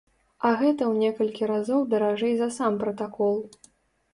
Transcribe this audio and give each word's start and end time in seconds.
А 0.47 0.53
гэта 0.61 0.87
у 0.93 0.95
некалькі 1.01 1.49
разоў 1.53 1.85
даражэй 1.91 2.33
за 2.41 2.49
сам 2.59 2.81
пракол. 2.81 3.37